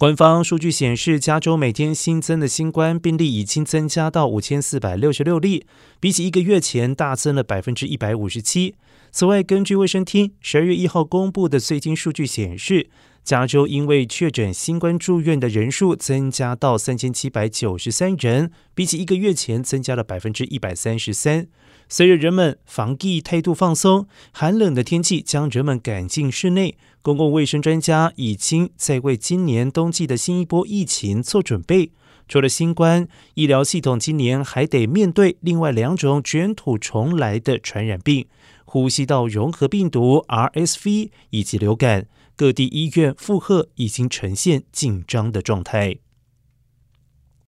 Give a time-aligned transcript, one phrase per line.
[0.00, 5.66] 官方数据显示，加州每天新增的新冠病例已经增加到五千四百六十六例，
[6.00, 8.76] 比起一个月前大增了百分之一百五十七。
[9.10, 12.88] 此外，根据卫生厅十二月一号公布的最新数据显示，
[13.22, 21.46] 加州因为确诊新冠住院的人数增加到三千七百九十三人，比起一个月前增加了百分之一百三十三。
[21.88, 26.76] 随着人们防疫态度放松，寒冷的天气将人们赶进室内。
[27.02, 31.92] 公共卫生专家已经在为今年冬季的新一波疫情做准备。
[32.28, 38.26] 除了新冠，医疗系统今年还得面对另外两种卷土重来的传染病——
[38.64, 42.06] 呼吸道融合病毒 （RSV） 以及流感。
[42.40, 45.98] 各地医院负荷已经呈现紧张的状态。